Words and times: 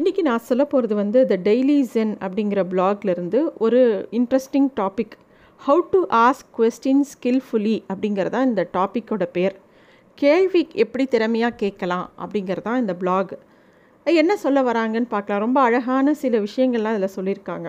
இன்றைக்கி 0.00 0.22
நான் 0.26 0.42
சொல்ல 0.46 0.64
போகிறது 0.64 0.94
வந்து 0.94 1.18
த 1.28 1.36
டெய்லி 1.44 1.76
ஜென் 1.92 2.10
அப்படிங்கிற 2.24 2.60
பிளாக்லேருந்து 2.72 3.38
ஒரு 3.64 3.78
interesting 4.18 4.66
topic 4.80 5.14
how 5.66 5.82
to 5.92 6.00
ask 6.24 6.50
question 6.56 7.00
skillfully 7.12 7.76
அப்படிங்கிறதா 7.92 8.40
இந்த 8.48 8.62
டாப்பிக்கோட 8.76 9.24
பேர். 9.36 9.54
கேள்வி 10.18 10.62
எப்படி 10.84 11.06
திறமையாக 11.14 11.58
கேட்கலாம் 11.62 12.06
அப்படிங்கிறதா 12.24 12.74
இந்த 12.82 12.94
பிளாக் 13.02 13.32
என்ன 14.22 14.36
சொல்ல 14.44 14.66
வராங்கன்னு 14.70 15.10
பார்க்கலாம். 15.16 15.44
ரொம்ப 15.46 15.60
அழகான 15.60 16.14
சில 16.24 16.44
விஷயங்கள்லாம் 16.48 16.98
இதில் 17.00 17.16
சொல்லியிருக்காங்க. 17.18 17.66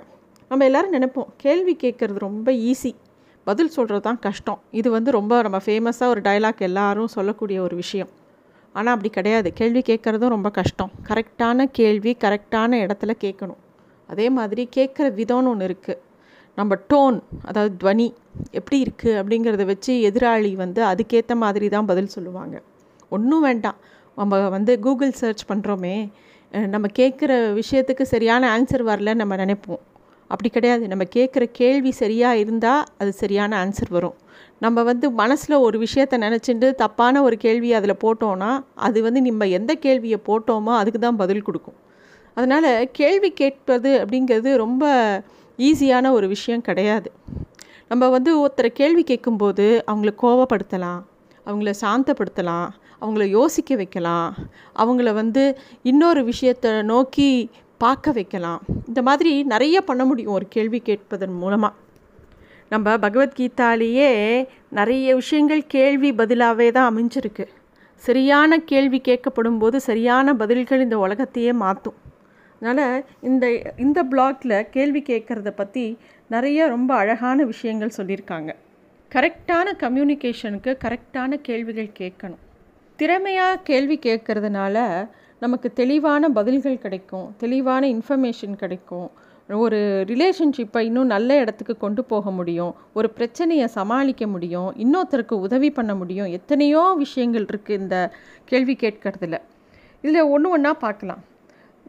நம்ம 0.51 0.69
எல்லோரும் 0.69 0.95
நினைப்போம் 0.99 1.31
கேள்வி 1.45 1.77
கேட்குறது 1.85 2.25
ரொம்ப 2.27 2.51
ஈஸி 2.69 2.93
பதில் 3.47 3.75
சொல்கிறது 3.79 4.05
தான் 4.09 4.23
கஷ்டம். 4.29 4.61
இது 4.81 4.91
வந்து 4.97 5.11
ரொம்ப 5.19 5.41
நம்ம 5.47 5.61
ஃபேமஸாக 5.67 6.13
ஒரு 6.15 6.23
டைலாக் 6.29 6.67
எல்லாரும் 6.71 7.13
சொல்லக்கூடிய 7.17 7.61
ஒரு 7.69 7.75
விஷயம். 7.85 8.11
ஆனால் 8.77 8.93
அப்படி 8.95 9.09
கிடையாது. 9.17 9.49
கேள்வி 9.59 9.81
கேட்குறதும் 9.89 10.33
ரொம்ப 10.35 10.49
கஷ்டம். 10.57 10.91
கரெக்டான 11.09 11.65
கேள்வி 11.79 12.11
கரெக்டான 12.23 12.79
இடத்துல 12.85 13.13
கேட்கணும். 13.23 13.61
அதே 14.09 14.27
மாதிரி 14.37 14.63
கேட்குற 14.77 15.05
விதம்னு 15.21 15.51
ஒன்று 15.54 15.68
இருக்குது 15.69 16.01
நம்ம 16.57 16.75
டோன் 16.91 17.18
அதாவது 17.49 17.73
துவனி 17.82 18.05
எப்படி 18.57 18.77
இருக்குது 18.85 19.18
அப்படிங்கிறத 19.21 19.65
வச்சு 19.71 19.93
எதிராளி 20.09 20.51
வந்து 20.63 20.82
அதுக்கேற்ற 20.91 21.33
மாதிரி 21.43 21.68
தான் 21.75 21.89
பதில் 21.91 22.13
சொல்லுவாங்க. 22.15 22.55
ஒன்றும் 23.15 23.45
வேண்டாம். 23.47 23.77
நம்ம 24.18 24.39
வந்து 24.55 24.73
கூகுள் 24.85 25.19
சர்ச் 25.21 25.43
பண்ணுறோமே 25.51 25.96
நம்ம 26.73 26.87
கேட்குற 26.99 27.32
விஷயத்துக்கு 27.59 28.04
சரியான 28.13 28.43
ஆன்சர் 28.55 28.83
வரல 28.89 29.13
நம்ம 29.21 29.35
நினைப்போம். 29.43 29.83
அப்படி 30.27 30.49
கிடையாது. 30.49 30.83
நம்ம 30.87 31.04
கேட்குற 31.15 31.43
கேள்வி 31.59 31.91
சரியாக 31.91 32.41
இருந்தால் 32.44 32.83
அது 32.97 33.11
சரியான 33.13 33.52
ஆன்சர் 33.66 33.91
வரும். 33.97 34.16
நம்ம 34.59 34.83
வந்து 34.83 35.08
மனசில் 35.22 35.55
ஒரு 35.66 35.77
விஷயத்த 35.85 36.16
நினச்சிட்டு 36.25 36.67
தப்பான 36.75 37.22
ஒரு 37.22 37.38
கேள்வி 37.38 37.69
அதில் 37.73 38.02
போட்டோன்னா 38.03 38.52
அது 38.88 39.02
வந்து 39.02 39.21
நம்ம 39.21 39.47
எந்த 39.59 39.73
கேள்வியை 39.85 40.19
போட்டோமோ 40.30 40.73
அதுக்கு 40.81 40.99
தான் 40.99 41.19
பதில் 41.23 41.45
கொடுக்கும். 41.47 41.77
அதனால் 42.38 42.69
கேள்வி 42.91 43.30
கேட்பது 43.31 43.91
அப்படிங்கிறது 44.02 44.49
ரொம்ப 44.55 44.85
ஈஸியான 45.59 46.11
ஒரு 46.11 46.27
விஷயம் 46.27 46.61
கிடையாது. 46.61 47.09
நம்ம 47.91 48.09
வந்து 48.09 48.31
ஒருத்தரை 48.41 48.69
கேள்வி 48.81 49.03
கேட்கும்போது 49.03 49.65
அவங்கள 49.91 50.11
கோவப்படுத்தலாம் 50.23 51.02
அவங்கள 51.45 51.71
சாந்தப்படுத்தலாம் 51.83 52.67
அவங்கள 53.02 53.23
யோசிக்க 53.30 53.75
வைக்கலாம் 53.75 54.30
அவங்கள 54.75 55.09
வந்து 55.13 55.43
இன்னொரு 55.81 56.21
விஷயத்தை 56.23 56.71
நோக்கி 56.91 57.30
பார்க்க 57.83 58.11
வைக்கலாம். 58.11 58.61
இந்த 58.88 59.02
மாதிரி 59.08 59.31
நிறைய 59.53 59.78
பண்ண 59.81 60.03
முடியும் 60.06 60.36
ஒரு 60.38 60.45
கேள்வி 60.56 60.80
கேட்பதன் 60.88 61.36
மூலமாக 61.42 61.75
நம்ம 62.73 62.95
பகவத்கீதாலேயே 63.03 64.09
நிறைய 64.70 65.16
விஷயங்கள் 65.16 65.61
கேள்வி 65.75 66.09
பதிலாகவே 66.11 66.67
தான் 66.72 66.89
அமைஞ்சிருக்கு. 66.92 67.45
சரியான 68.03 68.59
கேள்வி 68.72 69.00
கேட்கப்படும் 69.08 69.59
போது 69.61 69.78
சரியான 69.89 70.33
பதில்கள் 70.33 70.83
இந்த 70.86 70.98
உலகத்தையே 71.05 71.53
மாற்றும் 71.64 71.98
அதனால் 72.59 73.05
இந்த 73.30 73.45
இந்த 73.86 74.00
பிளாக்ல 74.11 74.53
கேள்வி 74.75 75.02
கேட்குறத 75.09 75.50
பற்றி 75.52 75.86
நிறைய 76.36 76.67
ரொம்ப 76.67 76.92
அழகான 76.95 77.44
விஷயங்கள் 77.44 77.98
சொல்லியிருக்காங்க. 77.98 78.52
கரெக்டான 79.11 79.67
கம்யூனிகேஷனுக்கு 79.83 80.72
கரெக்டான 80.86 81.31
கேள்விகள் 81.48 81.92
கேட்கணும். 82.00 82.42
திறமையாக 83.00 83.61
கேள்வி 83.70 83.98
கேட்குறதுனால 84.05 84.78
நமக்கு 85.43 85.67
தெளிவான 85.80 86.30
பதில்கள் 86.38 86.83
கிடைக்கும் 86.83 87.27
தெளிவான 87.43 87.83
இன்ஃபர்மேஷன் 87.95 88.55
கிடைக்கும். 88.63 89.07
ஒரு 89.49 89.80
ரிலேஷன்ஷிப்பை 90.11 90.81
இன்னும் 90.88 91.11
நல்ல 91.13 91.38
இடத்துக்கு 91.41 91.77
கொண்டு 91.83 92.02
போக 92.03 92.31
முடியும் 92.31 92.73
ஒரு 92.93 93.09
பிரச்சனையை 93.17 93.67
சமாளிக்க 93.75 94.27
முடியும் 94.27 94.69
இன்னொருத்தருக்கு 94.83 95.35
உதவி 95.47 95.69
பண்ண 95.77 95.95
முடியும். 95.95 96.30
எத்தனையோ 96.38 96.81
விஷயங்கள் 97.03 97.45
இருக்குது 97.52 97.80
இந்த 97.83 97.97
கேள்வி 98.45 98.75
கேட்கறதுல. 98.83 99.38
இதில் 100.02 100.30
ஒன்று 100.33 100.49
ஒன்றா 100.49 100.73
பார்க்கலாம். 100.85 101.21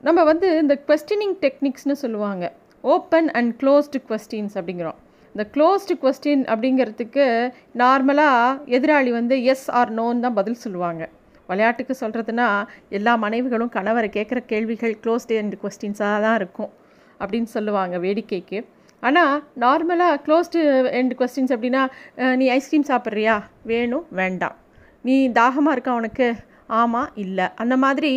நம்ம 0.07 0.25
வந்து 0.31 0.49
இந்த 0.63 0.75
கொஸ்டினிங் 0.89 1.37
டெக்னிக்ஸ்னு 1.45 1.97
சொல்லுவாங்க. 2.05 2.53
ஓப்பன் 2.81 3.31
அண்ட் 3.39 3.53
க்ளோஸ்டு 3.63 4.01
கொஸ்டின்ஸ் 4.09 4.57
அப்படிங்கிறோம். 4.59 4.99
இந்த 5.35 5.45
க்ளோஸ்டு 5.55 5.95
கொஸ்டின் 6.03 6.45
அப்படிங்கிறதுக்கு 6.53 7.25
நார்மலாக 7.83 8.61
எதிராளி 8.77 9.11
வந்து 9.21 9.37
எஸ் 9.53 9.69
ஆர் 9.81 9.93
நோன்னு 9.99 10.25
தான் 10.27 10.39
பதில் 10.41 10.63
சொல்லுவாங்க. 10.65 11.03
விளையாட்டுக்கு 11.51 11.95
சொல்கிறதுனா 12.01 12.49
எல்லா 12.99 13.13
மனைவிகளும் 13.25 13.73
கணவரை 13.77 14.11
கேட்குற 14.17 14.41
கேள்விகள் 14.53 14.95
க்ளோஸ்டு 15.05 15.37
எண்ட் 15.43 15.57
கொஸ்டின்ஸாக 15.63 16.23
தான் 16.27 16.37
இருக்கும் 16.41 16.73
அப்படின்னு 17.21 17.51
சொல்லுவாங்க 17.57 17.95
வேடிக்கைக்கு. 18.07 18.59
ஆனால் 19.09 19.35
நார்மலாக 19.65 20.17
க்ளோஸ்டு 20.27 20.61
எண்ட் 21.01 21.15
கொஸ்டின்ஸ் 21.21 21.55
அப்படின்னா 21.57 21.83
நீ 22.41 22.47
ஐஸ்கிரீம் 22.57 22.89
சாப்பிட்றியா? 22.91 23.37
வேணும். 23.73 24.05
வேண்டாம். 24.21 24.57
நீ 25.09 25.17
தாகமாக 25.41 25.75
இருக்கா 25.77 25.95
உனக்கு? 26.01 26.29
ஆமாம் 26.81 27.11
இல்லை. 27.25 27.47
அந்த 27.63 27.75
மாதிரி 27.85 28.13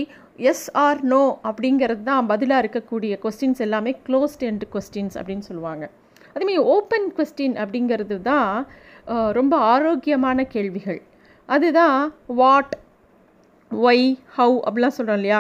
எஸ் 0.52 0.68
ஆர் 0.84 1.02
நோ 1.14 1.24
அப்படிங்கிறது 1.50 2.04
தான் 2.10 2.30
பதிலாக 2.32 2.64
இருக்கக்கூடிய 2.64 3.14
கொஸ்டின்ஸ் 3.24 3.62
எல்லாமே 3.66 3.92
க்ளோஸ்ட் 4.08 4.44
எண்ட் 4.50 4.66
கொஸ்டின்ஸ் 4.76 5.18
அப்படின்னு 5.20 5.46
சொல்லுவாங்க. 5.50 5.84
அதேமாதிரி 6.34 6.64
ஓப்பன் 6.76 7.08
கொஸ்டின் 7.18 7.56
அப்படிங்கிறது 7.62 8.18
தான் 8.32 8.50
ரொம்ப 9.40 9.54
ஆரோக்கியமான 9.74 10.44
கேள்விகள். 10.56 11.00
அதுதான் 11.50 12.00
வாட் 12.42 12.74
ஒய் 13.88 14.06
ஹவு 14.38 14.56
அப்படிலாம் 14.66 14.96
சொல்கிறோம் 14.98 15.20
இல்லையா? 15.20 15.40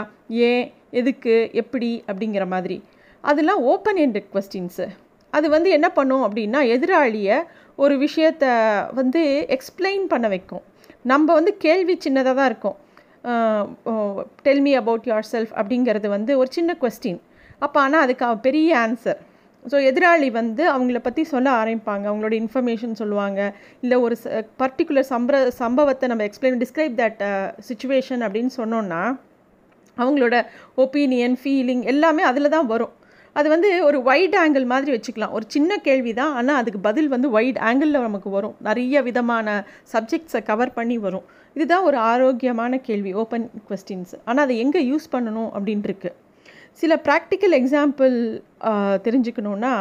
ஏன் 0.49 0.65
எதுக்கு 0.99 1.33
எப்படி 1.61 1.89
அப்படிங்கிற 2.11 2.45
மாதிரி. 2.53 2.77
அதெல்லாம் 3.23 3.61
ஓப்பன் 3.71 3.99
எண்டட் 4.03 4.29
கொஸ்டின்ஸு 4.33 4.85
அது 5.33 5.47
வந்து 5.55 5.69
என்ன 5.77 5.87
பண்ணும் 5.97 6.23
அப்படின்னா 6.27 6.61
எதிராளியை 6.75 7.37
ஒரு 7.83 7.95
விஷயத்த 8.05 8.45
வந்து 8.99 9.21
எக்ஸ்பிளைன் 9.55 10.05
பண்ண 10.13 10.27
வைக்கும். 10.33 10.63
நம்ம 11.11 11.27
வந்து 11.39 11.51
கேள்வி 11.65 11.95
சின்னதாக 12.05 12.35
தான் 12.39 12.49
இருக்கும். 12.51 12.77
Tell 14.45 14.63
me 14.67 14.73
about 14.81 15.07
your 15.09 15.29
self 15.33 15.53
அப்படிங்கிறது 15.59 16.07
வந்து 16.15 16.31
ஒரு 16.41 16.49
சின்ன 16.57 16.75
கொஸ்டின் 16.81 17.19
அப்போ 17.65 17.79
ஆனால் 17.85 18.03
அதுக்கு 18.05 18.27
பெரிய 18.47 18.69
ஆன்சர் 18.85 19.19
ஸோ 19.65 19.77
எதிராளி 19.89 20.27
வந்து 20.37 20.63
அவங்கள 20.75 20.99
பற்றி 21.07 21.23
சொல்ல 21.31 21.47
ஆரம்பிப்பாங்க. 21.61 22.05
அவங்களோட 22.09 22.33
இன்ஃபர்மேஷன் 22.43 22.95
சொல்லுவாங்க. 23.01 23.39
இல்லை 23.83 23.97
ஒரு 24.05 24.15
பர்டிகுலர் 24.61 25.09
சம்பர 25.11 25.41
சம்பவத்தை 25.63 26.07
நம்ம 26.11 26.25
எக்ஸ்பிளைன் 26.29 26.61
டிஸ்கிரைப் 26.63 26.95
தட் 27.01 27.21
சுச்சுவேஷன் 27.67 28.23
அப்படின்னு 28.27 28.53
சொன்னோன்னா 28.61 29.01
அவங்களோட 29.97 30.35
ஒப்பீனியன் 30.83 31.37
ஃபீலிங் 31.41 31.83
எல்லாமே 31.91 32.23
அதில் 32.31 32.53
தான் 32.55 32.69
வரும். 32.73 32.93
அது 33.35 33.47
வந்து 33.53 33.69
ஒரு 33.87 33.97
வைட் 34.07 34.35
ஆங்கிள் 34.43 34.65
மாதிரி 34.71 34.91
வச்சுக்கலாம். 34.95 35.35
ஒரு 35.37 35.45
சின்ன 35.55 35.77
கேள்வி 35.87 36.11
தான். 36.21 36.33
ஆனால் 36.39 36.59
அதுக்கு 36.61 36.79
பதில் 36.87 37.09
வந்து 37.13 37.27
வைட் 37.35 37.59
ஆங்கிளில் 37.67 38.05
நமக்கு 38.07 38.29
வரும். 38.37 38.55
நிறைய 38.67 39.03
விதமான 39.09 39.47
சப்ஜெக்ட்ஸை 39.93 40.41
கவர் 40.49 40.73
பண்ணி 40.79 40.97
வரும். 41.05 41.27
இதுதான் 41.55 41.85
ஒரு 41.89 41.97
ஆரோக்கியமான 42.11 42.79
கேள்வி 42.89 43.13
ஓப்பன் 43.21 43.47
கொஸ்டின்ஸ் 43.69 44.13
ஆனால் 44.27 44.43
அதை 44.45 44.57
எங்கே 44.65 44.81
யூஸ் 44.91 45.07
பண்ணணும் 45.15 45.49
அப்படின்ட்டுருக்கு 45.57 46.11
சில 46.79 46.93
ப்ராக்டிக்கல் 47.05 47.55
எக்ஸாம்பிள் 47.59 48.15
தெரிஞ்சுக்கணுன்னா 49.05 49.73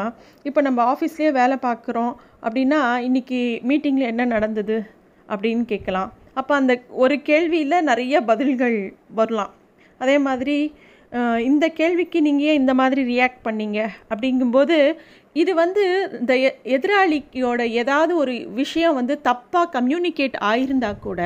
இப்போ 0.49 0.61
நம்ம 0.67 0.81
ஆஃபீஸ்லேயே 0.93 1.31
வேலை 1.41 1.57
பார்க்குறோம் 1.67 2.13
அப்படின்னா 2.45 2.81
இன்றைக்கி 3.09 3.41
மீட்டிங்கில் 3.71 4.11
என்ன 4.13 4.27
நடந்தது 4.35 4.77
அப்படின்னு 5.33 5.65
கேட்கலாம். 5.73 6.11
அப்போ 6.41 6.53
அந்த 6.61 6.73
ஒரு 7.03 7.17
கேள்வியில் 7.29 7.87
நிறைய 7.91 8.17
பதில்கள் 8.31 8.77
வரலாம். 9.19 9.53
அதே 10.01 10.17
மாதிரி 10.27 10.59
இந்த 11.49 11.67
கேள்விக்கு 11.79 12.19
நீங்கள் 12.27 12.49
ஏன் 12.51 12.61
இந்த 12.63 12.73
மாதிரி 12.81 13.03
ரியாக்ட் 13.13 13.41
பண்ணீங்க? 13.47 13.79
அப்படிங்கும்போது 14.13 14.77
இது 15.43 15.53
வந்து 15.63 15.83
இந்த 16.21 16.35
எதிராளியோட 16.77 17.61
ஏதாவது 17.81 18.13
ஒரு 18.23 18.35
விஷயம் 18.61 18.99
வந்து 19.01 19.15
தப்பாக 19.29 19.73
கம்யூனிகேட் 19.77 20.37
ஆயிருந்தால் 20.51 21.03
கூட 21.07 21.21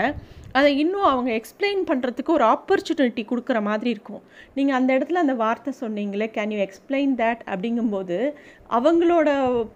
அதை 0.59 0.71
இன்னும் 0.83 1.09
அவங்க 1.13 1.31
எக்ஸ்பிளைன் 1.39 1.81
பண்ணுறதுக்கு 1.89 2.31
ஒரு 2.37 2.45
ஆப்பர்ச்சுனிட்டி 2.55 3.23
கொடுக்குற 3.31 3.59
மாதிரி 3.69 3.89
இருக்கும். 3.95 4.23
நீங்கள் 4.57 4.77
அந்த 4.79 4.91
இடத்துல 4.97 5.23
அந்த 5.25 5.35
வார்த்தை 5.43 5.73
சொன்னீங்களே 5.83 6.29
கேன் 6.37 6.53
யூ 6.55 6.61
எக்ஸ்பிளைன் 6.67 7.13
தேட் 7.23 7.43
அப்படிங்கும்போது 7.53 8.19
அவங்களோட 8.79 9.29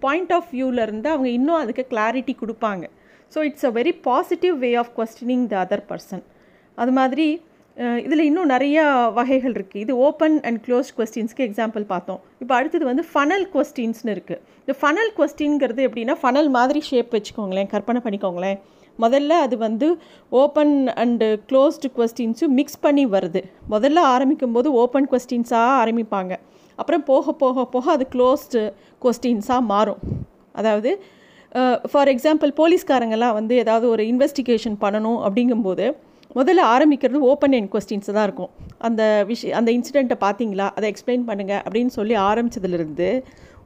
பாயிண்ட் 0.05 0.33
ஆஃப் 0.37 0.49
வியூவிலேருந்து 0.55 1.09
அவங்க 1.15 1.29
இன்னும் 1.39 1.61
அதுக்கு 1.63 1.85
கிளாரிட்டி 1.93 2.35
கொடுப்பாங்க. 2.41 2.85
So 3.33 3.41
it's 3.49 3.67
a 3.69 3.73
very 3.79 3.93
positive 4.09 4.55
way 4.65 4.71
of 4.83 4.93
questioning 4.99 5.45
the 5.51 5.57
other 5.65 5.85
person 5.91 6.23
அது 6.77 6.93
மாதிரி 6.99 7.27
இதில் 8.05 8.27
இன்னும் 8.29 8.49
நிறையா 8.53 8.83
வகைகள் 9.17 9.53
இருக்குது 9.57 9.83
இது 9.85 9.93
ஓப்பன் 10.07 10.35
அண்ட் 10.47 10.59
க்ளோஸ் 10.65 10.89
கொஸ்டின்ஸ்க்கு 10.97 11.45
எக்ஸாம்பிள் 11.49 11.83
பார்த்தோம். 11.91 12.19
இப்போ 12.43 12.53
அடுத்தது 12.59 12.85
வந்து 12.89 13.03
ஃபனல் 13.11 13.45
கொஸ்டின்ஸ்னு 13.53 14.13
இருக்குது 14.15 14.41
இந்த 14.63 14.73
ஃபனல் 14.81 15.11
கொஸ்டின்ங்கிறது 15.19 15.83
எப்படின்னா 15.87 16.15
ஃபனல் 16.23 16.49
மாதிரி 16.57 16.81
ஷேப் 16.89 17.13
வச்சுக்கோங்களேன் 17.15 17.69
கற்பனை 17.73 18.01
பண்ணிக்கோங்களேன். 18.05 18.59
முதல்ல 19.03 19.31
அது 19.45 19.55
வந்து 19.65 19.87
ஓப்பன் 20.41 20.73
அண்டு 21.03 21.27
க்ளோஸ்டு 21.49 21.89
கொஸ்டின்ஸும் 21.97 22.55
மிக்ஸ் 22.59 22.81
பண்ணி 22.85 23.05
வருது. 23.15 23.41
முதல்ல 23.73 23.99
ஆரம்பிக்கும் 24.15 24.55
போது 24.57 24.71
ஓப்பன் 24.81 25.09
கொஸ்டின்ஸாக 25.13 25.77
ஆரம்பிப்பாங்க. 25.81 26.33
அப்புறம் 26.79 27.03
போக 27.11 27.31
போக 27.43 27.65
போக 27.73 27.85
அது 27.97 28.05
க்ளோஸ்டு 28.13 28.61
கொஸ்டின்ஸாக 29.05 29.61
மாறும். 29.71 30.01
அதாவது 30.59 30.91
ஃபார் 31.91 32.09
எக்ஸாம்பிள் 32.13 32.51
போலீஸ்காரங்கெல்லாம் 32.59 33.35
வந்து 33.39 33.53
ஏதாவது 33.63 33.85
ஒரு 33.93 34.03
இன்வெஸ்டிகேஷன் 34.11 34.77
பண்ணணும் 34.83 35.19
அப்படிங்கும்போது 35.27 35.85
முதல்ல 36.37 36.63
ஆரம்பிக்கிறது 36.73 37.19
ஓப்பன் 37.31 37.55
எண்ட் 37.57 37.71
கொஸ்டின்ஸ் 37.73 38.09
தான் 38.15 38.25
இருக்கும். 38.27 38.51
அந்த 38.87 39.03
விஷய 39.29 39.55
அந்த 39.59 39.69
இன்சிடெண்ட்டை 39.77 40.17
பார்த்தீங்களா? 40.25 40.67
அதை 40.77 40.87
எக்ஸ்பிளைன் 40.91 41.23
பண்ணுங்கள் 41.29 41.61
அப்படின்னு 41.65 41.93
சொல்லி 41.99 42.15
ஆரம்பித்ததுலேருந்து 42.29 43.09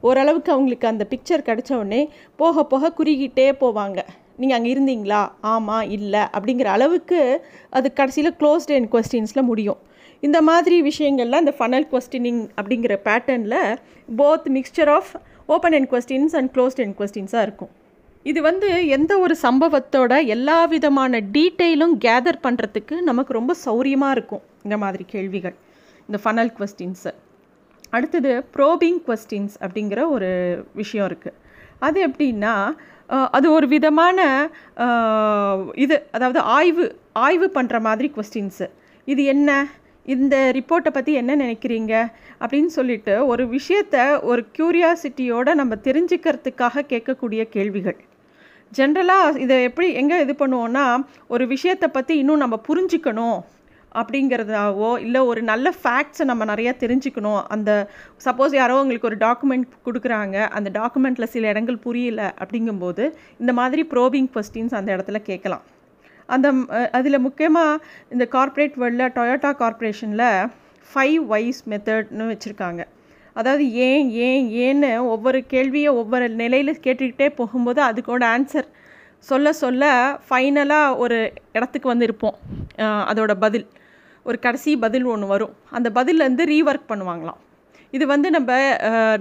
ஓரளவுக்கு 0.08 0.50
அவங்களுக்கு 0.54 0.86
அந்த 0.92 1.04
பிக்சர் 1.10 1.44
கிடச்ச 1.48 1.70
உடனே 1.80 2.00
போக 2.40 2.64
போக 2.72 2.92
குறுகிட்டே 2.98 3.46
போவாங்க. 3.62 4.00
நீங்கள் 4.40 4.56
அங்கே 4.58 4.70
இருந்தீங்களா? 4.74 5.20
ஆமாம் 5.54 5.86
இல்லை 5.96 6.22
அப்படிங்கிற 6.36 6.70
அளவுக்கு 6.76 7.20
அது 7.78 7.90
கடைசியில் 8.00 8.36
க்ளோஸ்ட் 8.40 8.72
எண்ட் 8.76 8.90
கொஸ்டின்ஸில் 8.94 9.48
முடியும். 9.50 9.80
இந்த 10.26 10.38
மாதிரி 10.48 10.76
விஷயங்கள்லாம் 10.90 11.44
இந்த 11.44 11.54
ஃபனல் 11.58 11.86
கொஸ்டினிங் 11.92 12.42
அப்படிங்கிற 12.58 12.94
பேட்டர்னில் 13.08 13.78
both 14.20 14.46
mixture 14.56 14.92
of 14.98 15.12
open 15.54 15.76
and 15.78 15.90
questions 15.92 16.36
and 16.40 16.50
closed 16.54 16.82
and 16.84 16.96
கொஸ்டின்ஸாக 17.00 17.46
இருக்கும். 17.46 17.72
இது 18.26 18.40
வந்து 18.48 18.68
எந்த 18.96 19.12
ஒரு 19.24 19.34
சம்பவத்தோட 19.42 20.12
எல்லா 20.34 20.58
விதமான 20.74 21.20
டீட்டெயிலும் 21.36 21.94
கேதர் 22.04 22.38
பண்ணுறதுக்கு 22.46 22.94
நமக்கு 23.08 23.32
ரொம்ப 23.38 23.52
சௌரியமாக 23.64 24.14
இருக்கும் 24.16 24.44
இந்த 24.66 24.76
மாதிரி 24.84 25.04
கேள்விகள் 25.14 25.56
இந்த 26.08 26.18
ஃபனல் 26.24 26.52
கொஸ்டின்ஸு 26.58 27.12
அடுத்தது 27.96 28.30
ப்ரோபிங் 28.56 29.00
கொஸ்டின்ஸ் 29.08 29.56
அப்படிங்கிற 29.64 30.00
ஒரு 30.14 30.30
விஷயம் 30.80 31.06
இருக்குது 31.10 31.36
அது 31.86 31.98
எப்படின்னா 32.08 32.54
அது 33.36 33.46
ஒரு 33.52 33.66
விதமான 33.74 34.18
இது 35.84 35.96
அதாவது 36.16 36.40
ஆய்வு 36.56 36.84
ஆய்வு 37.26 37.46
பண்ணுற 37.56 37.76
மாதிரி 37.86 38.08
கொஸ்டின்ஸு 38.16 38.66
இது 39.08 39.22
என்ன? 39.32 39.50
இந்த 40.14 40.36
ரிப்போர்ட்டை 40.56 40.90
பற்றி 40.94 41.12
என்ன 41.20 41.32
நினைக்கிறீங்க? 41.42 41.92
அப்படின்னு 42.42 42.70
சொல்லிட்டு 42.78 43.14
ஒரு 43.32 43.44
விஷயத்த 43.56 43.96
ஒரு 44.30 44.42
க்யூரியாசிட்டியோடு 44.56 45.52
நம்ம 45.60 45.76
தெரிஞ்சுக்கிறதுக்காக 45.88 46.84
கேட்கக்கூடிய 46.92 47.42
கேள்விகள். 47.56 47.98
ஜென்ரலாக 48.72 49.38
இதை 49.44 49.56
எப்படி 49.68 49.88
எங்கே 50.00 50.16
இது 50.24 50.34
பண்ணுவோன்னா 50.42 50.86
ஒரு 51.34 51.46
விஷயத்தை 51.54 51.88
பற்றி 51.96 52.14
இன்னும் 52.22 52.42
நம்ம 52.44 52.56
புரிஞ்சுக்கணும். 52.68 53.38
அப்படிங்கிறதாவோ 54.00 54.90
இல்லை 55.04 55.20
ஒரு 55.30 55.40
நல்ல 55.50 55.72
ஃபேக்ட்ஸை 55.82 56.24
நம்ம 56.30 56.44
நிறையா 56.52 56.72
தெரிஞ்சுக்கணும். 56.82 57.42
அந்த 57.54 57.70
சப்போஸ் 58.26 58.54
யாரோ 58.60 58.76
உங்களுக்கு 58.82 59.10
ஒரு 59.10 59.18
டாக்குமெண்ட் 59.26 59.66
கொடுக்குறாங்க. 59.86 60.36
அந்த 60.56 60.70
டாக்குமெண்ட்டில் 60.80 61.32
சில 61.34 61.48
இடங்கள் 61.52 61.78
புரியல 61.86 62.22
அப்படிங்கும்போது 62.42 63.06
இந்த 63.42 63.54
மாதிரி 63.60 63.84
ப்ரோபிங் 63.94 64.28
கொஸ்டின்ஸ் 64.36 64.76
அந்த 64.80 64.90
இடத்துல 64.96 65.20
கேட்கலாம். 65.30 65.64
அந்த 66.34 66.48
அதில் 66.98 67.24
முக்கியமாக 67.28 67.82
இந்த 68.14 68.24
கார்ப்பரேட் 68.34 68.76
வேர்ல்டில் 68.82 69.14
டொயோட்டா 69.18 69.52
கார்ப்பரேஷனில் 69.62 70.28
ஃபைவ் 70.90 71.22
வைஸ் 71.32 71.62
மெத்தட்னு 71.70 72.30
வச்சுருக்காங்க. 72.32 72.82
அதாவது 73.40 73.64
ஏன் 73.86 74.08
ஏன் 74.26 74.46
ஏன்னு 74.64 74.90
ஒவ்வொரு 75.12 75.38
கேள்வியை 75.52 75.90
ஒவ்வொரு 76.00 76.26
நிலையில் 76.40 76.80
கேட்டுக்கிட்டே 76.84 77.28
போகும்போது 77.38 77.80
அதுக்கோட 77.88 78.24
ஆன்சர் 78.34 78.68
சொல்ல 79.30 79.52
சொல்ல 79.62 79.84
ஃபைனலாக 80.26 80.98
ஒரு 81.02 81.18
இடத்துக்கு 81.56 81.88
வந்து 81.92 82.06
இருப்போம் 82.08 82.36
அதோட 83.10 83.32
பதில். 83.44 83.66
ஒரு 84.28 84.38
கடைசி 84.46 84.72
பதில் 84.84 85.06
ஒன்று 85.12 85.26
வரும். 85.34 85.52
அந்த 85.76 85.88
பதிலேருந்து 85.98 86.44
ரீஒர்க் 86.52 86.90
பண்ணுவாங்களாம். 86.92 87.40
இது 87.96 88.04
வந்து 88.12 88.28
நம்ம 88.36 88.50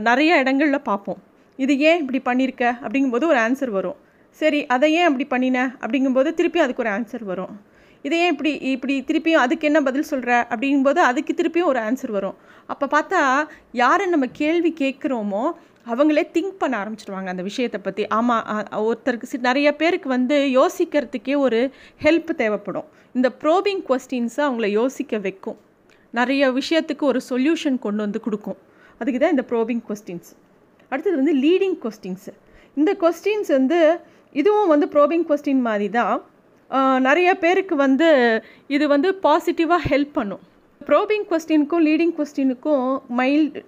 நிறைய 0.07 0.39
இடங்களில் 0.43 0.87
பார்ப்போம். 0.89 1.19
இது 1.63 1.73
ஏன் 1.89 1.99
இப்படி 2.03 2.19
பண்ணியிருக்க 2.29 2.63
அப்படிங்கும்போது 2.85 3.25
ஒரு 3.31 3.39
ஆன்சர் 3.47 3.71
வரும். 3.79 3.97
சரி 4.39 4.59
அதை 4.75 4.87
ஏன் 4.99 5.07
அப்படி 5.09 5.25
பண்ணின? 5.33 5.65
அப்படிங்கும்போது 5.83 6.29
திருப்பி 6.39 6.59
அதுக்கு 6.65 6.83
ஒரு 6.83 6.91
ஆன்சர் 6.97 7.25
வரும். 7.31 7.53
இதை 8.05 8.17
ஏன் 8.23 8.31
இப்படி 8.33 8.51
இப்படி 8.75 8.95
திருப்பியும் 9.09 9.43
அதுக்கு 9.43 9.67
என்ன 9.69 9.79
பதில் 9.87 10.09
சொல்கிற 10.11 10.31
அப்படிங்கும்போது 10.53 10.99
அதுக்கு 11.09 11.33
திருப்பியும் 11.39 11.69
ஒரு 11.71 11.79
ஆன்சர் 11.87 12.13
வரும். 12.17 12.37
அப்போ 12.73 12.85
பார்த்தா 12.95 13.21
யாரை 13.81 14.05
நம்ம 14.13 14.25
கேள்வி 14.41 14.71
கேட்குறோமோ 14.81 15.43
அவங்களே 15.91 16.23
திங்க் 16.35 16.59
பண்ண 16.61 16.73
ஆரம்பிச்சிடுவாங்க 16.81 17.29
அந்த 17.33 17.43
விஷயத்தை 17.49 17.79
பற்றி 17.85 18.03
ஆமாம் 18.17 18.45
ஒருத்தருக்கு 18.87 19.39
நிறைய 19.47 19.69
பேருக்கு 19.81 20.09
வந்து 20.15 20.35
யோசிக்கிறதுக்கே 20.59 21.35
ஒரு 21.45 21.59
ஹெல்ப் 22.05 22.31
தேவைப்படும். 22.41 22.87
இந்த 23.17 23.29
ப்ரோபிங் 23.43 23.81
கொஸ்டின்ஸை 23.89 24.41
அவங்கள 24.47 24.67
யோசிக்க 24.79 25.17
வைக்கும். 25.25 25.57
நிறைய 26.19 26.51
விஷயத்துக்கு 26.59 27.03
ஒரு 27.11 27.19
சொல்யூஷன் 27.31 27.77
கொண்டு 27.85 28.01
வந்து 28.05 28.21
கொடுக்கும். 28.27 28.59
அதுக்கு 28.99 29.19
தான் 29.23 29.35
இந்த 29.35 29.45
ப்ரோபிங் 29.51 29.83
கொஸ்டின்ஸ் 29.89 30.31
அடுத்தது 30.91 31.15
வந்து 31.21 31.35
லீடிங் 31.45 31.77
கொஸ்டின்ஸு 31.83 32.33
இந்த 32.79 32.91
கொஸ்டின்ஸ் 33.03 33.51
வந்து 33.57 33.79
இதுவும் 34.41 34.71
வந்து 34.73 34.87
ப்ரோபிங் 34.95 35.25
கொஸ்டின் 35.29 35.63
மாதிரி 35.67 35.87
தான். 35.97 36.15
நிறைய 37.07 37.29
பேருக்கு 37.43 37.75
வந்து 37.85 38.07
இது 38.75 38.85
வந்து 38.93 39.09
பாசிட்டிவாக 39.25 39.81
ஹெல்ப் 39.91 40.13
பண்ணும். 40.19 40.43
ப்ரோபிங் 40.89 41.25
கொஸ்டினுக்கும் 41.31 41.83
லீடிங் 41.87 42.15
கொஸ்டினுக்கும் 42.19 42.87
மைல்டு 43.19 43.61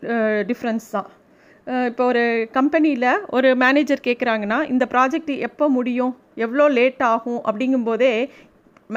டிஃப்ரென்ஸ் 0.50 0.88
தான். 0.96 1.10
இப்போ 1.90 2.04
ஒரு 2.12 2.24
கம்பெனியில் 2.58 3.08
ஒரு 3.38 3.50
மேனேஜர் 3.64 4.06
கேட்குறாங்கன்னா 4.08 4.58
இந்த 4.72 4.86
ப்ராஜெக்ட் 4.92 5.32
எப்போ 5.48 5.66
முடியும்? 5.78 6.12
எவ்வளோ 6.46 6.66
லேட் 6.78 7.04
ஆகும்? 7.14 7.40
அப்படிங்கும்போதே 7.50 8.12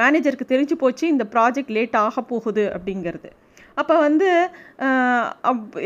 மேனேஜருக்கு 0.01 0.45
தெரிஞ்சு 0.51 0.75
போச்சு 0.81 1.05
இந்த 1.13 1.25
ப்ராஜெக்ட் 1.35 1.73
லேட் 1.77 1.97
ஆக 2.05 2.21
போகுது 2.31 2.65
அப்படிங்கிறது. 2.75 3.29
அப்போ 3.81 3.95
வந்து 4.05 4.29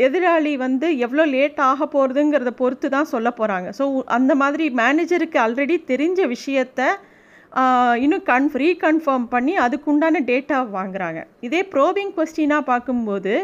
எதிராளி 0.06 0.52
வந்து 0.66 0.86
எவ்வளோ 1.06 1.24
லேட் 1.34 1.60
ஆக 1.70 1.86
போகிறதுங்கிறத 1.94 2.52
பொறுத்து 2.60 2.86
தான் 2.96 3.10
சொல்ல 3.14 3.28
போகிறாங்க 3.40 3.68
ஸோ 3.78 3.84
அந்த 4.18 4.32
மாதிரி 4.42 4.64
மேனேஜருக்கு 4.82 5.38
ஆல்ரெடி 5.44 5.76
தெரிஞ்ச 5.92 6.20
விஷயத்த 6.36 6.80
இன்னும் 8.04 8.24
கன் 8.30 8.48
ரீகன்ஃபார்ம் 8.62 9.26
பண்ணி 9.34 9.52
அதுக்குண்டான 9.64 10.22
டேட்டா 10.30 10.58
வாங்குறாங்க. 10.78 11.20
இதே 11.46 11.60
ப்ரோபிங் 11.74 12.14
கொஸ்டினாக 12.16 12.68
பார்க்கும்போது 12.70 13.34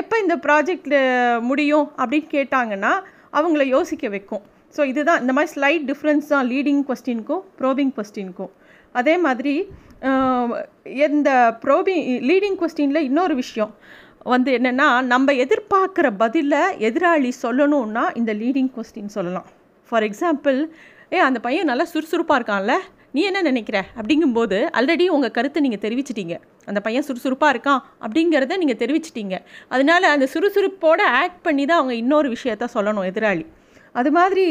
எப்போ 0.00 0.14
இந்த 0.24 0.34
ப்ராஜெக்ட் 0.46 0.94
முடியும் 1.50 1.86
அப்படின்னு 2.00 2.28
கேட்டாங்கன்னா 2.36 2.92
அவங்கள 3.38 3.62
யோசிக்க 3.76 4.08
வைக்கும். 4.14 4.44
ஸோ 4.76 4.82
இதுதான் 4.90 5.20
இந்த 5.22 5.32
மாதிரி 5.36 5.52
ஸ்லைட் 5.54 5.84
டிஃப்ரென்ஸ் 5.90 6.30
தான் 6.34 6.46
லீடிங் 6.52 6.82
கொஸ்டினுக்கும் 6.88 7.42
ப்ரோபிங் 7.60 7.92
கொஸ்டினுக்கும் 7.98 8.52
அதே 9.00 9.14
மாதிரி 9.26 9.54
இந்த 11.08 11.30
ப்ரோபிங் 11.64 12.02
லீடிங் 12.30 12.56
கொஸ்டினில் 12.62 13.06
இன்னொரு 13.08 13.34
விஷயம். 13.42 13.72
வந்து 14.32 14.50
என்னென்னா 14.58 14.88
நம்ம 15.12 15.32
எதிர்பார்க்குற 15.44 16.08
பதிலை 16.22 16.62
எதிராளி 16.88 17.30
சொல்லணுன்னா 17.44 18.04
இந்த 18.20 18.32
லீடிங் 18.42 18.72
கொஸ்டின் 18.76 19.14
சொல்லலாம். 19.16 19.46
ஃபார் 19.88 20.04
எக்ஸாம்பிள் 20.08 20.58
ஏ 21.16 21.20
அந்த 21.28 21.38
பையன் 21.46 21.70
நல்லா 21.70 21.86
சுறுசுறுப்பாக 21.92 22.38
இருக்கான்ல. 22.40 22.74
நீ 23.12 23.22
என்ன 23.22 23.40
நினைக்கிற? 23.42 23.78
அப்படிங்கும்போது 24.00 24.58
ஆல்ரெடி 24.78 25.06
உங்கள் 25.16 25.34
கருத்தை 25.36 25.62
நீங்கள் 25.64 25.82
தெரிவிச்சிட்டீங்க. 25.84 26.34
அந்த 26.64 26.80
பையன் 26.80 27.06
சுறுசுறுப்பாக 27.08 27.52
இருக்கான் 27.54 27.80
அப்படிங்கிறத 28.04 28.56
நீங்கள் 28.62 28.80
தெரிவிச்சிட்டீங்க. 28.82 29.38
அதனால 29.68 30.10
அந்த 30.10 30.28
சுறுசுறுப்போடு 30.34 31.04
ஆக்ட் 31.22 31.42
பண்ணி 31.42 31.66
தான் 31.66 31.80
அவங்க 31.80 31.94
இன்னொரு 31.94 32.28
விஷயத்த 32.36 32.68
சொல்லணும் 32.76 33.08
எதிராளி. 33.12 33.46
அது 34.00 34.10
மாதிரி 34.10 34.44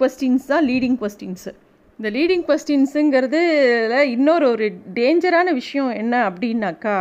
கொஸ்டின்ஸ் 0.00 0.50
தான் 0.52 0.66
லீடிங் 0.66 0.98
கொஸ்டின்ஸு 1.02 1.52
இந்த 1.98 2.08
லீடிங் 2.14 2.42
கொஸ்டின்ஸுங்கிறதுல 2.48 3.98
இன்னொரு 4.14 4.46
ஒரு 4.50 4.66
டேஞ்சரான 4.96 5.52
விஷயம் 5.58 5.92
என்ன 6.00 6.14
அப்படின்னாக்கா 6.30 6.96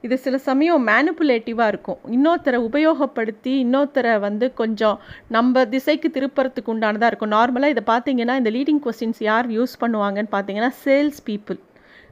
இது 0.00 0.16
சில 0.24 0.38
சமயம் 0.48 0.82
மேனுப்புலேட்டிவாக 0.88 1.70
இருக்கும். 1.72 2.00
இன்னொருத்தரை 2.16 2.58
உபயோகப்படுத்தி 2.68 3.52
இன்னொருத்தரை 3.64 4.12
வந்து 4.26 4.48
கொஞ்சம் 4.52 4.98
நம்ம 5.28 5.64
திசைக்கு 5.74 6.10
திருப்புறத்துக்கு 6.16 6.72
உண்டானதாக 6.74 7.10
இருக்கும். 7.12 7.32
நார்மலாக 7.36 7.74
இதை 7.74 7.84
பார்த்தீங்கன்னா 7.92 8.36
இந்த 8.40 8.52
லீடிங் 8.58 8.82
கொஸ்டின்ஸ் 8.86 9.22
யார் 9.30 9.48
யூஸ் 9.56 9.78
பண்ணுவாங்கன்னு 9.84 10.32
பார்த்தீங்கன்னா 10.36 10.70
சேல்ஸ் 10.84 11.22
பீப்புள் 11.30 11.60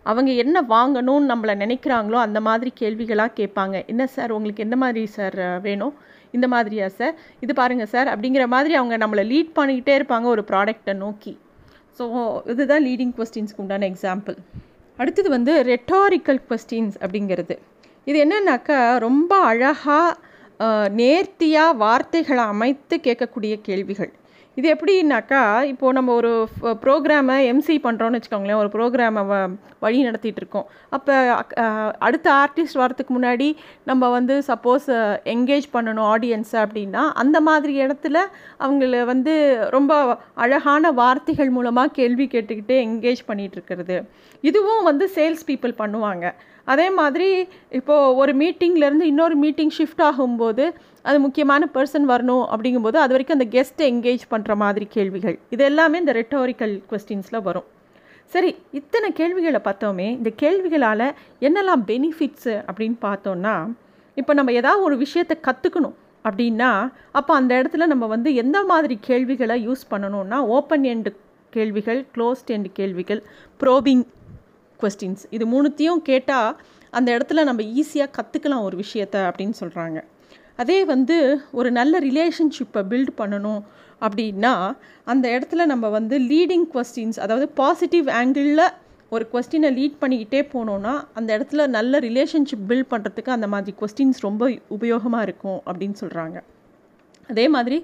அவங்க 0.03 0.31
என்ன 0.45 0.65
வாங்கணும்னு 0.75 1.31
நம்மளை 1.33 1.55
நினைக்கிறாங்களோ 1.65 2.19
அந்த 2.27 2.39
மாதிரி 2.41 2.73
கேள்விகளாக 2.81 3.37
கேட்பாங்க. 3.41 3.87
என்ன 3.87 4.07
சார் 4.17 4.37
உங்களுக்கு 4.39 4.67
எந்த 4.69 4.77
மாதிரி 4.77 5.07
சார் 5.19 5.41
வேணும்? 5.69 5.95
இந்த 6.31 6.47
மாதிரியா 6.49 6.89
சார் 6.99 7.17
இது 7.45 7.53
பாருங்கள் 7.63 7.95
சார் 7.95 8.09
அப்படிங்கிற 8.09 8.47
மாதிரி 8.57 8.75
அவங்க 8.75 8.97
நம்மளை 9.07 9.25
லீட் 9.33 9.57
பண்ணிக்கிட்டே 9.61 9.97
இருப்பாங்க 10.01 10.29
ஒரு 10.37 10.45
ப்ராடக்டை 10.53 10.95
நோக்கி. 11.05 11.35
ஸோ 11.99 12.05
இதுதான் 12.53 12.85
லீடிங் 12.89 13.15
கொஸ்டின்ஸ்க்கு 13.19 13.63
உண்டான 13.65 13.89
எக்ஸாம்பிள் 13.93 14.37
அடுத்தது 14.99 15.29
வந்து 15.37 15.53
ரெட்டாரிக்கல் 15.63 16.41
கொஸ்டின்ஸ் 16.51 16.97
அப்படிங்கிறது. 17.03 17.55
இது 18.05 18.19
என்னன்னாக்கா 18.25 18.79
ரொம்ப 19.07 19.33
அழகாக 19.51 20.17
நேர்த்தியாக 21.01 21.79
வார்த்தைகளை 21.85 22.45
அமைத்து 22.55 22.97
கேட்கக்கூடிய 23.07 23.55
கேள்விகள். 23.69 24.13
இது 24.57 24.67
எப்படின்னாக்கா 24.75 25.63
இப்போது 25.63 25.93
நம்ம 25.93 26.11
ஒரு 26.15 26.31
ப்ரோக்ராமை 26.83 27.37
எம்சி 27.53 27.75
பண்ணுறோன்னு 27.85 28.19
வச்சுக்கோங்களேன் 28.19 28.61
ஒரு 28.63 28.69
ப்ரோக்ராமை 28.75 29.23
வழி 29.79 30.03
நடத்திட்டு 30.03 30.41
இருக்கோம் 30.41 30.67
அப்போ 30.91 31.15
அடுத்த 31.99 32.29
ஆர்டிஸ்ட் 32.33 32.81
வரத்துக்கு 32.83 33.15
முன்னாடி 33.19 33.49
நம்ம 33.85 34.11
வந்து 34.11 34.37
சப்போஸ் 34.47 34.89
என்கேஜ் 35.35 35.69
பண்ணணும் 35.73 36.09
ஆடியன்ஸை 36.13 36.59
அப்படின்னா 36.65 37.05
அந்த 37.23 37.41
மாதிரி 37.41 37.75
இடத்துல 37.87 38.19
அவங்கள 38.61 39.03
வந்து 39.05 39.35
ரொம்ப 39.71 40.19
அழகான 40.35 40.93
வார்த்தைகள் 40.93 41.51
மூலமாக 41.51 41.95
கேள்வி 42.01 42.27
கேட்டுக்கிட்டே 42.27 42.79
என்கேஜ் 42.87 43.23
பண்ணிகிட்ருக்கிறது 43.29 43.99
இதுவும் 44.41 44.83
வந்து 44.83 45.05
சேல்ஸ் 45.15 45.45
பீப்புள் 45.47 45.75
பண்ணுவாங்க. 45.79 46.27
அதே 46.65 46.91
மாதிரி 46.91 47.29
இப்போது 47.71 48.15
ஒரு 48.15 48.33
மீட்டிங்லேருந்து 48.33 49.07
இன்னொரு 49.13 49.37
மீட்டிங் 49.37 49.73
ஷிஃப்ட் 49.79 50.03
ஆகும்போது 50.09 50.65
அது 51.05 51.19
முக்கியமான 51.21 51.69
பர்சன் 51.75 52.07
வரணும் 52.11 52.45
அப்படிங்கும்போது 52.53 52.95
அது 52.95 53.13
வரைக்கும் 53.15 53.39
அந்த 53.39 53.49
கெஸ்ட்டை 53.55 53.87
என்கேஜ் 53.93 54.25
பண்ணுற 54.31 54.55
மாதிரி 54.55 54.87
கேள்விகள். 54.87 55.39
இது 55.51 55.65
எல்லாமே 55.65 55.99
இந்த 55.99 56.13
ரெட்டோரிக்கல் 56.13 56.75
கொஸ்டின்ஸில் 56.91 57.43
வரும். 57.43 57.67
சரி 58.33 58.57
இத்தனை 58.71 59.13
கேள்விகளை 59.13 59.61
பார்த்தோமே 59.65 60.07
இந்த 60.11 60.31
கேள்விகளால் 60.37 61.09
என்னெல்லாம் 61.41 61.83
பெனிஃபிட்ஸு 61.87 62.55
அப்படின்னு 62.69 62.97
பார்த்தோன்னா 63.03 63.55
இப்போ 64.17 64.35
நம்ம 64.35 64.53
ஏதாவது 64.53 64.83
ஒரு 64.83 64.97
விஷயத்தை 64.97 65.37
கற்றுக்கணும் 65.47 65.97
அப்படின்னா 66.25 66.71
அப்போ 67.11 67.35
அந்த 67.35 67.63
இடத்துல 67.63 67.87
நம்ம 67.87 68.07
வந்து 68.07 68.35
எந்த 68.35 68.65
மாதிரி 68.65 68.99
கேள்விகளை 69.01 69.57
யூஸ் 69.69 69.85
பண்ணணும்னா 69.91 70.39
ஓப்பன் 70.47 70.83
எண்டு 70.83 71.13
கேள்விகள் 71.51 72.07
க்ளோஸ்ட் 72.17 72.51
எண்டு 72.51 72.73
கேள்விகள் 72.73 73.23
ப்ரோபிங் 73.61 74.05
கொஸ்டின்ஸ் 74.81 75.25
இது 75.31 75.47
மூணுத்தையும் 75.47 76.03
கேட்டால் 76.03 76.57
அந்த 76.91 77.19
இடத்துல 77.19 77.45
நம்ம 77.45 77.63
ஈஸியாக 77.63 78.11
கற்றுக்கலாம் 78.17 78.63
ஒரு 78.63 78.77
விஷயத்த 78.77 79.17
அப்படின்னு 79.31 79.57
சொல்கிறாங்க 79.61 79.99
அதே 80.63 80.79
வந்து 80.85 81.17
ஒரு 81.53 81.69
நல்ல 81.73 81.99
ரிலேஷன்ஷிப்பை 82.01 82.83
பில்ட் 82.91 83.13
பண்ணணும் 83.19 83.63
அப்படின்னா 84.03 84.53
அந்த 85.07 85.27
இடத்துல 85.37 85.65
நம்ம 85.67 85.89
வந்து 85.91 86.17
லீடிங் 86.27 86.67
கொஸ்டின்ஸ் 86.73 87.21
அதாவது 87.21 87.47
பாசிட்டிவ் 87.57 88.09
ஆங்கிளில் 88.19 88.65
ஒரு 89.13 89.25
கொஸ்டினை 89.33 89.71
லீட் 89.71 89.99
பண்ணிக்கிட்டே 90.03 90.41
போனோன்னா 90.53 90.93
அந்த 91.13 91.29
இடத்துல 91.37 91.63
நல்ல 91.69 91.99
ரிலேஷன்ஷிப் 92.01 92.65
பில்ட் 92.69 92.91
பண்ணுறதுக்கு 92.91 93.31
அந்த 93.31 93.49
மாதிரி 93.49 93.73
கொஸ்டின்ஸ் 93.81 94.21
ரொம்ப 94.21 94.45
உபயோகமாக 94.71 95.27
இருக்கும் 95.27 95.61
அப்படின்னு 95.67 95.97
சொல்கிறாங்க 96.01 96.39
அதே 97.29 97.47
மாதிரி 97.49 97.79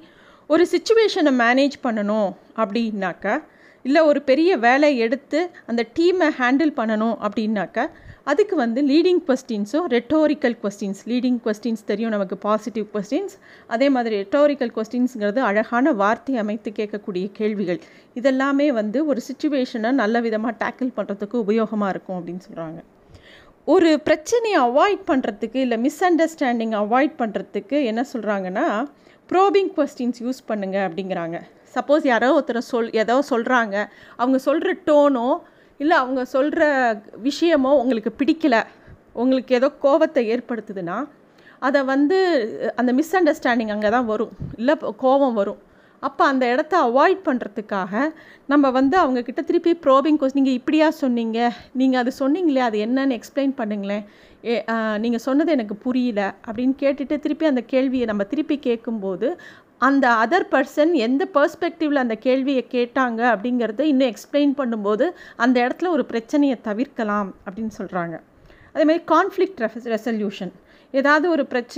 ஒரு 0.50 0.64
சுச்சுவேஷனை 0.66 1.32
மேனேஜ் 1.40 1.76
பண்ணணும் 1.82 2.30
அப்படின்னாக்கா 2.56 3.34
இல்லை 3.82 4.00
ஒரு 4.02 4.22
பெரிய 4.22 4.56
வேலை 4.56 4.98
எடுத்து 4.98 5.50
அந்த 5.66 5.86
டீமை 5.98 6.28
ஹேண்டில் 6.38 6.72
பண்ணணும் 6.76 7.16
அப்படின்னாக்கா 7.22 7.84
அதுக்கு 8.22 8.56
வந்து 8.56 8.82
லீடிங் 8.82 9.20
கொஸ்டின்ஸும் 9.28 9.86
ரெட்டோரிக்கல் 9.88 10.56
கொஸ்டின்ஸ் 10.62 11.00
லீடிங் 11.06 11.38
கொஸ்டின்ஸ் 11.44 11.84
தெரியும் 11.84 12.10
நமக்கு 12.10 12.36
பாசிட்டிவ் 12.38 12.86
கொஸ்டின்ஸ் 12.94 13.34
அதே 13.66 13.88
மாதிரி 13.88 14.16
ரெட்டோரிக்கல் 14.22 14.72
கொஸ்டின்ஸுங்கிறது 14.76 15.38
அழகான 15.38 15.92
வார்த்தை 15.92 16.36
அமைத்து 16.36 16.72
கேட்கக்கூடிய 16.72 17.32
கேள்விகள். 17.32 17.80
இதெல்லாமே 18.16 18.68
வந்து 18.72 19.06
ஒரு 19.06 19.22
சுச்சுவேஷனை 19.28 19.90
நல்ல 19.90 20.20
விதமாக 20.20 20.54
டேக்கிள் 20.64 20.92
பண்ணுறதுக்கு 20.96 21.36
உபயோகமாக 21.44 21.88
இருக்கும் 21.88 22.18
அப்படின்னு 22.20 22.44
சொல்கிறாங்க 22.48 22.80
ஒரு 23.64 24.00
பிரச்சனையை 24.00 24.60
அவாய்ட் 24.60 25.02
பண்ணுறதுக்கு 25.06 25.56
இல்லை 25.56 25.78
மிஸ் 25.78 26.04
அண்டர்ஸ்டாண்டிங் 26.04 26.74
அவாய்ட் 26.74 27.16
பண்ணுறதுக்கு 27.18 27.84
என்ன 27.84 28.04
சொல்கிறாங்கன்னா 28.12 28.66
ப்ரோபிங் 29.32 29.70
கொஸ்டின்ஸ் 29.76 30.20
யூஸ் 30.24 30.40
பண்ணுங்கள் 30.50 30.86
அப்படிங்கிறாங்க. 30.88 31.36
சப்போஸ் 31.74 32.04
யாரோ 32.12 32.28
ஒருத்தரை 32.38 32.62
சொல் 32.70 32.90
ஏதோ 33.02 33.16
சொல்கிறாங்க 33.30 33.76
அவங்க 34.16 34.38
சொல்கிற 34.46 34.70
டோனோ 34.88 35.28
இல்லை 35.82 35.96
அவங்க 36.02 36.22
சொல்கிற 36.34 36.62
விஷயமோ 37.28 37.72
உங்களுக்கு 37.82 38.12
பிடிக்கல 38.20 38.56
உங்களுக்கு 39.22 39.52
ஏதோ 39.58 39.68
கோபத்தை 39.84 40.22
ஏற்படுத்துதுன்னா 40.34 40.96
அதை 41.66 41.80
வந்து 41.92 42.18
அந்த 42.80 42.90
மிஸ் 42.98 43.14
அண்டர்ஸ்டாண்டிங் 43.18 43.72
அங்கே 43.74 43.90
தான் 43.94 44.08
வரும். 44.12 44.34
இல்லை 44.60 44.74
கோபம் 45.04 45.38
வரும். 45.40 45.60
அப்போ 46.06 46.22
அந்த 46.30 46.44
இடத்த 46.52 46.74
அவாய்ட் 46.88 47.20
பண்ணுறதுக்காக 47.28 47.92
நம்ம 48.52 48.70
வந்து 48.78 48.96
அவங்கக்கிட்ட 49.02 49.40
திருப்பி 49.48 49.72
ப்ரோபிங் 49.86 50.18
கோர்ஸ் 50.20 50.36
நீங்கள் 50.38 50.58
இப்படியா 50.58 50.88
சொன்னீங்க? 51.02 51.38
நீங்கள் 51.80 52.00
அது 52.02 52.12
சொன்னீங்களே 52.22 52.62
அது 52.66 52.78
என்னன்னு 52.86 53.16
எக்ஸ்பிளைன் 53.18 53.54
பண்ணுங்களேன். 53.60 54.04
ஏ 54.50 54.54
நீங்கள் 55.04 55.24
சொன்னது 55.26 55.50
எனக்கு 55.56 55.76
புரியல 55.86 56.20
அப்படின்னு 56.46 56.74
கேட்டுட்டு 56.82 57.16
திருப்பி 57.24 57.46
அந்த 57.52 57.64
கேள்வியை 57.72 58.06
நம்ம 58.06 58.24
திருப்பி 58.32 58.58
கேட்கும்போது 58.68 59.28
அந்த 59.88 60.06
அதர் 60.22 60.48
பர்சன் 60.52 60.92
எந்த 61.06 61.22
பர்ஸ்பெக்டிவில் 61.34 62.02
அந்த 62.04 62.14
கேள்வியை 62.26 62.62
கேட்டாங்க 62.76 63.20
அப்படிங்கிறத 63.32 63.82
இன்னும் 63.92 64.10
எக்ஸ்பிளைன் 64.12 64.54
பண்ணும்போது 64.60 65.06
அந்த 65.44 65.56
இடத்துல 65.66 65.90
ஒரு 65.96 66.04
பிரச்சனையை 66.12 66.56
தவிர்க்கலாம் 66.68 67.30
அப்படின்னு 67.46 67.74
சொல்கிறாங்க 67.80 68.16
அதேமாதிரி 68.74 69.04
கான்ஃப்ளிக்ட் 69.14 69.60
ரெசல்யூஷன் 69.94 70.52
ஏதாவது 70.94 71.30
ஒரு 71.30 71.46
பிரச்ச 71.46 71.74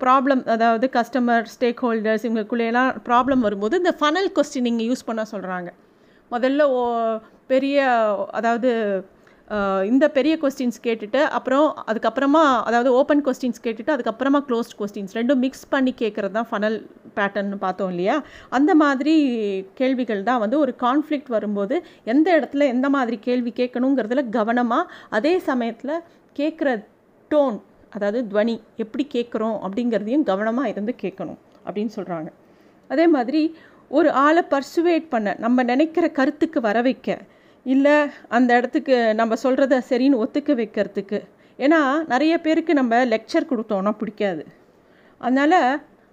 ப்ராப்ளம் 0.00 0.42
அதாவது 0.46 0.86
கஸ்டமர் 0.92 1.44
ஸ்டேக் 1.44 1.82
ஹோல்டர்ஸ் 1.82 2.24
இவங்களுக்குள்ளேலாம் 2.24 2.96
ப்ராப்ளம் 3.04 3.40
வரும்போது 3.40 3.76
இந்த 3.76 3.94
ஃபனல் 4.00 4.30
கொஸ்டினிங் 4.36 4.80
யூஸ் 4.82 5.04
பண்ண 5.04 5.22
சொல்கிறாங்க 5.32 5.68
முதல்ல 6.30 6.62
ஓ 6.70 6.82
பெரிய 7.46 7.76
அதாவது 8.30 8.70
இந்த 9.84 10.08
பெரிய 10.08 10.38
கொஸ்டின்ஸ் 10.42 10.80
கேட்டுட்டு 10.82 11.20
அப்புறம் 11.28 11.76
அதுக்கப்புறமா 11.86 12.42
அதாவது 12.64 12.92
ஓப்பன் 12.92 13.22
கொஸ்டின்ஸ் 13.24 13.62
கேட்டுட்டு 13.64 13.94
அதுக்கப்புறமா 13.94 14.40
க்ளோஸ்ட் 14.48 14.76
கொஸ்டின்ஸ் 14.78 15.16
ரெண்டும் 15.16 15.38
மிக்ஸ் 15.38 15.68
பண்ணி 15.68 15.94
கேட்குறது 15.98 16.30
தான் 16.30 16.48
ஃபனல் 16.52 16.76
பேட்டர்ன் 17.16 17.56
பார்த்தோம் 17.58 17.90
இல்லையா? 17.90 18.16
அந்த 18.48 18.74
மாதிரி 18.74 19.14
கேள்விகள் 19.74 20.22
தான் 20.22 20.38
வந்து 20.38 20.58
ஒரு 20.58 20.74
கான்ஃப்ளிக்ட் 20.80 21.28
வரும்போது 21.28 21.82
எந்த 22.04 22.40
இடத்துல 22.40 22.66
எந்த 22.68 22.88
மாதிரி 22.88 23.18
கேள்வி 23.18 23.52
கேட்கணுங்கிறதுல 23.56 24.28
கவனமாக 24.30 24.90
அதே 25.10 25.38
சமயத்தில் 25.38 25.96
கேட்குற 26.36 26.68
டோன் 27.30 27.58
அதாவது 27.94 28.20
துவனி 28.30 28.54
எப்படி 28.84 29.04
கேட்குறோம் 29.14 29.56
அப்படிங்கிறதையும் 29.64 30.28
கவனமாக 30.30 30.72
இருந்து 30.72 30.92
கேட்கணும் 31.02 31.40
அப்படின்னு 31.66 31.92
சொல்கிறாங்க 31.96 32.30
அதே 32.90 33.06
மாதிரி 33.14 33.42
ஒரு 33.90 34.08
ஆளை 34.24 34.42
பர்சுவேட் 34.52 35.06
பண்ண 35.10 35.28
நம்ம 35.44 35.62
நினைக்கிற 35.62 36.06
கருத்துக்கு 36.18 36.58
வர 36.68 36.78
வைக்க 36.86 37.18
இல்லை 37.66 37.94
அந்த 38.36 38.50
இடத்துக்கு 38.58 38.94
நம்ம 39.20 39.36
சொல்கிறத 39.44 39.78
சரின்னு 39.90 40.20
ஒத்துக்க 40.24 40.52
வைக்கிறதுக்கு. 40.60 41.18
ஏன்னா 41.58 41.80
நிறைய 42.12 42.34
பேருக்கு 42.44 42.72
நம்ம 42.80 43.00
லெக்சர் 43.12 43.50
கொடுத்தோன்னா 43.50 43.92
பிடிக்காது. 44.00 44.42
அதனால் 45.20 45.60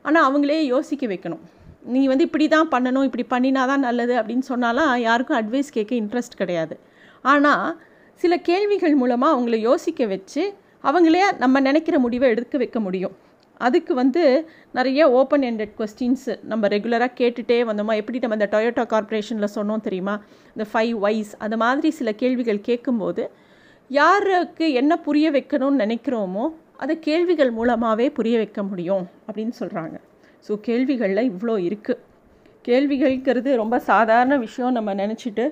ஆனால் 0.06 0.26
அவங்களே 0.28 0.62
யோசிக்க 0.76 1.06
வைக்கணும். 1.12 1.44
நீ 1.94 2.02
வந்து 2.12 2.26
இப்படி 2.28 2.46
தான் 2.56 2.72
பண்ணணும் 2.74 3.08
இப்படி 3.08 3.26
பண்ணினா 3.34 3.64
தான் 3.72 3.86
நல்லது 3.88 4.14
அப்படின்னு 4.20 4.46
சொன்னாலாம் 4.52 4.94
யாருக்கும் 5.08 5.40
அட்வைஸ் 5.40 5.76
கேட்க 5.78 5.94
இன்ட்ரெஸ்ட் 6.02 6.40
கிடையாது. 6.42 6.76
ஆனால் 7.26 7.66
சில 8.22 8.34
கேள்விகள் 8.50 8.96
மூலமாக 9.02 9.34
அவங்கள 9.36 9.56
யோசிக்க 9.70 10.06
வச்சு 10.14 10.44
அவங்களே 10.90 11.22
நம்ம 11.44 11.60
நினைக்கிற 11.60 11.96
முடிவை 12.00 12.28
எடுக்க 12.34 12.58
வைக்க 12.62 12.80
முடியும். 12.80 13.16
அதுக்கு 13.62 13.94
வந்து 13.94 14.24
நிறைய 14.72 15.02
ஓப்பன் 15.20 15.46
எண்டட் 15.50 15.76
கொஸ்டின்ஸு 15.80 16.34
நம்ம 16.44 16.68
ரெகுலராக 16.68 17.12
கேட்டுகிட்டே 17.20 17.58
வந்தோமா? 17.70 17.94
எப்படி 18.02 18.20
நம்ம 18.20 18.38
இந்த 18.40 18.50
டொயோட்டோ 18.54 18.84
கார்பரேஷனில் 18.94 19.54
சொன்னோம் 19.58 19.86
தெரியுமா? 19.88 20.16
இந்த 20.56 20.66
ஃபைவ் 20.72 20.96
வைஸ் 21.06 21.32
அது 21.38 21.58
மாதிரி 21.58 21.92
சில 21.92 22.12
கேள்விகள் 22.22 22.62
கேட்கும்போது 22.62 23.24
யாருக்கு 23.90 24.68
என்ன 24.74 24.94
புரிய 24.98 25.28
வைக்கணும்னு 25.32 25.82
நினைக்கிறோமோ 25.84 26.46
அதை 26.78 26.96
கேள்விகள் 27.00 27.52
மூலமாகவே 27.52 28.08
புரிய 28.10 28.36
வைக்க 28.38 28.62
முடியும் 28.64 29.06
அப்படின்னு 29.28 29.54
சொல்கிறாங்க 29.60 29.96
ஸோ 30.48 30.54
கேள்விகளில் 30.68 31.30
இவ்வளோ 31.32 31.56
இருக்குது 31.68 32.02
கேள்விகள்ங்கிறது 32.66 33.50
ரொம்ப 33.56 33.76
சாதாரண 33.90 34.36
விஷயம் 34.38 34.72
நம்ம 34.72 34.94
நினச்சிட்டு 34.94 35.46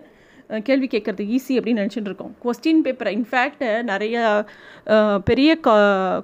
கேள்வி 0.68 0.88
கேட்குறது 0.94 1.24
ஈஸி 1.36 1.54
அப்படின்னு 1.58 1.82
நினச்சிட்டு 1.84 2.10
இருக்கோம். 2.12 2.34
கொஸ்டின் 2.44 2.82
பேப்பர் 2.86 3.12
இன்ஃபேக்ட் 3.18 3.64
நிறைய 3.92 4.18
பெரிய 5.30 5.52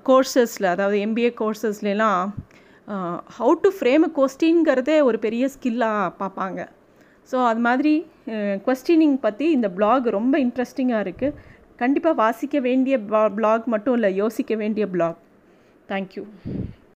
கோர்சஸில் 0.10 0.68
அதாவது 0.74 0.98
எம்பிஏ 1.06 1.32
கோர்சஸ்லாம் 1.42 2.22
ஹவு 3.38 3.54
டு 3.64 3.72
ஃப்ரேம் 3.78 4.06
அ 4.08 4.12
கொஸ்டின்ங்கிறதே 4.20 4.98
ஒரு 5.10 5.20
பெரிய 5.26 5.46
ஸ்கில்லாக 5.56 6.10
பார்ப்பாங்க. 6.22 6.60
ஸோ 7.30 7.38
அது 7.50 7.62
மாதிரி 7.68 7.94
கொஸ்டினிங் 8.68 9.18
பற்றி 9.26 9.48
இந்த 9.58 9.68
பிளாக் 9.78 10.08
ரொம்ப 10.18 10.36
இன்ட்ரெஸ்டிங்காக 10.46 11.06
இருக்குது 11.06 11.38
கண்டிப்பாக 11.82 12.20
வாசிக்க 12.24 12.60
வேண்டிய 12.68 12.96
பிளாக் 13.38 13.68
மட்டும் 13.76 13.98
இல்லை 14.00 14.12
யோசிக்க 14.24 14.56
வேண்டிய 14.64 14.86
பிளாக் 14.96 15.20
தேங்க்யூ 15.92 16.24